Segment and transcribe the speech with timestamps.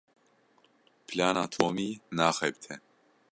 [1.07, 2.73] Plana Tomî naxebite.